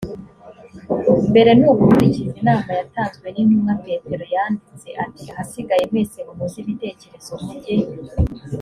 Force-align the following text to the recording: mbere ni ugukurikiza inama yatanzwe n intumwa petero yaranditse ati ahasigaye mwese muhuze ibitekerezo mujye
mbere 1.31 1.49
ni 1.57 1.65
ugukurikiza 1.71 2.35
inama 2.41 2.69
yatanzwe 2.79 3.25
n 3.31 3.37
intumwa 3.41 3.73
petero 3.83 4.25
yaranditse 4.33 4.89
ati 5.03 5.23
ahasigaye 5.31 5.83
mwese 5.91 6.17
muhuze 6.27 6.55
ibitekerezo 6.63 7.33
mujye 7.43 7.75